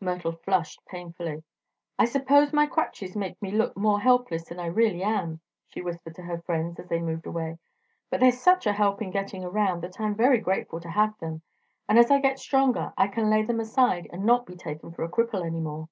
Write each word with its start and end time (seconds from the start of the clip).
Myrtle 0.00 0.32
flushed 0.32 0.82
painfully. 0.86 1.42
"I 1.98 2.06
suppose 2.06 2.54
my 2.54 2.64
crutches 2.66 3.14
make 3.14 3.42
me 3.42 3.50
look 3.50 3.76
more 3.76 4.00
helpless 4.00 4.46
than 4.48 4.58
I 4.58 4.64
really 4.64 5.02
am," 5.02 5.40
she 5.68 5.82
whispered 5.82 6.14
to 6.14 6.22
her 6.22 6.40
friends 6.40 6.80
as 6.80 6.88
they 6.88 7.00
moved 7.02 7.26
away. 7.26 7.58
"But 8.08 8.20
they're 8.20 8.32
such 8.32 8.66
a 8.66 8.72
help 8.72 9.02
in 9.02 9.10
getting 9.10 9.44
around 9.44 9.82
that 9.82 10.00
I'm 10.00 10.14
very 10.14 10.38
grateful 10.38 10.80
to 10.80 10.88
have 10.90 11.18
them, 11.18 11.42
and 11.86 11.98
as 11.98 12.10
I 12.10 12.18
get 12.18 12.38
stronger 12.38 12.94
I 12.96 13.08
can 13.08 13.28
lay 13.28 13.42
them 13.42 13.60
aside 13.60 14.08
and 14.10 14.24
not 14.24 14.46
be 14.46 14.56
taken 14.56 14.90
for 14.90 15.04
a 15.04 15.10
cripple 15.10 15.44
any 15.44 15.60
more." 15.60 15.90